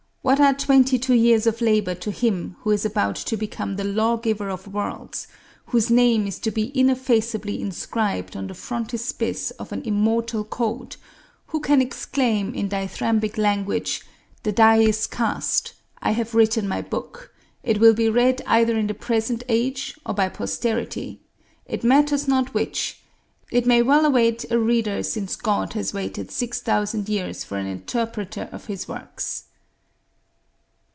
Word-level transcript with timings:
What 0.23 0.39
are 0.39 0.53
twenty 0.53 0.99
two 0.99 1.15
years 1.15 1.47
of 1.47 1.61
labor 1.61 1.95
to 1.95 2.11
him 2.11 2.55
who 2.59 2.69
is 2.69 2.85
about 2.85 3.15
to 3.15 3.35
become 3.35 3.75
the 3.75 3.83
lawgiver 3.83 4.49
of 4.49 4.71
worlds; 4.71 5.27
whose 5.65 5.89
name 5.89 6.27
is 6.27 6.37
to 6.41 6.51
be 6.51 6.71
ineffaceably 6.79 7.59
inscribed 7.59 8.37
on 8.37 8.45
the 8.45 8.53
frontispiece 8.53 9.49
of 9.57 9.71
an 9.71 9.81
immortal 9.81 10.43
code; 10.43 10.95
who 11.47 11.59
can 11.59 11.81
exclaim 11.81 12.53
in 12.53 12.69
dithyrambic 12.69 13.35
language, 13.39 14.03
"The 14.43 14.51
die 14.51 14.81
is 14.83 15.07
cast: 15.07 15.73
I 16.03 16.11
have 16.11 16.35
written 16.35 16.67
my 16.67 16.83
book; 16.83 17.33
it 17.63 17.79
will 17.79 17.95
be 17.95 18.07
read 18.07 18.43
either 18.45 18.77
in 18.77 18.85
the 18.85 18.93
present 18.93 19.43
age 19.49 19.97
or 20.05 20.13
by 20.13 20.29
posterity, 20.29 21.19
it 21.65 21.83
matters 21.83 22.27
not 22.27 22.53
which; 22.53 22.99
it 23.49 23.65
may 23.65 23.81
well 23.81 24.05
await 24.05 24.49
a 24.51 24.59
reader 24.59 25.01
since 25.01 25.35
God 25.35 25.73
has 25.73 25.95
waited 25.95 26.29
six 26.29 26.61
thousand 26.61 27.09
years 27.09 27.43
for 27.43 27.57
an 27.57 27.65
interpreter 27.65 28.47
of 28.51 28.65
his 28.65 28.87
works"? 28.87 29.45